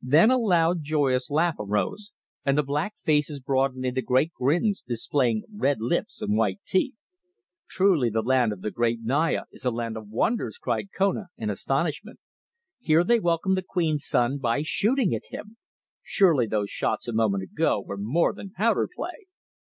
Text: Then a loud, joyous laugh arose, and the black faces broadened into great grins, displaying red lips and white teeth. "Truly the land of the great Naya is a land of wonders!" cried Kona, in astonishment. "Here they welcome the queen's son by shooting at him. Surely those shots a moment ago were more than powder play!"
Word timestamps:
Then 0.00 0.30
a 0.30 0.38
loud, 0.38 0.82
joyous 0.82 1.30
laugh 1.30 1.56
arose, 1.58 2.14
and 2.42 2.56
the 2.56 2.62
black 2.62 2.96
faces 2.96 3.38
broadened 3.38 3.84
into 3.84 4.00
great 4.00 4.32
grins, 4.32 4.82
displaying 4.82 5.44
red 5.54 5.78
lips 5.78 6.22
and 6.22 6.38
white 6.38 6.60
teeth. 6.64 6.94
"Truly 7.68 8.08
the 8.08 8.22
land 8.22 8.50
of 8.54 8.62
the 8.62 8.70
great 8.70 9.00
Naya 9.02 9.42
is 9.52 9.66
a 9.66 9.70
land 9.70 9.98
of 9.98 10.08
wonders!" 10.08 10.56
cried 10.56 10.88
Kona, 10.96 11.26
in 11.36 11.50
astonishment. 11.50 12.18
"Here 12.78 13.04
they 13.04 13.20
welcome 13.20 13.56
the 13.56 13.62
queen's 13.62 14.06
son 14.06 14.38
by 14.38 14.62
shooting 14.62 15.14
at 15.14 15.26
him. 15.28 15.58
Surely 16.02 16.46
those 16.46 16.70
shots 16.70 17.06
a 17.06 17.12
moment 17.12 17.42
ago 17.42 17.78
were 17.78 17.98
more 17.98 18.32
than 18.32 18.48
powder 18.52 18.88
play!" 18.96 19.26